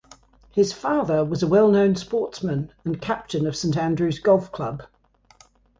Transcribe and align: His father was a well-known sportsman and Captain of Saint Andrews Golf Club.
His 0.49 0.73
father 0.73 1.23
was 1.23 1.43
a 1.43 1.47
well-known 1.47 1.95
sportsman 1.95 2.73
and 2.83 2.99
Captain 2.99 3.45
of 3.45 3.55
Saint 3.55 3.77
Andrews 3.77 4.17
Golf 4.17 4.51
Club. 4.51 4.81